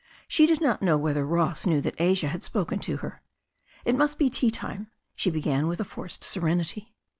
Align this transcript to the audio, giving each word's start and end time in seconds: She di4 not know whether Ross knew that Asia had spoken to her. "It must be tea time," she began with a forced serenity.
She 0.27 0.47
di4 0.47 0.61
not 0.61 0.81
know 0.81 0.97
whether 0.97 1.23
Ross 1.27 1.67
knew 1.67 1.79
that 1.81 1.93
Asia 2.01 2.29
had 2.29 2.41
spoken 2.41 2.79
to 2.79 2.97
her. 3.05 3.21
"It 3.85 3.95
must 3.95 4.17
be 4.17 4.31
tea 4.31 4.49
time," 4.49 4.89
she 5.15 5.29
began 5.29 5.67
with 5.67 5.79
a 5.79 5.83
forced 5.83 6.23
serenity. 6.23 6.95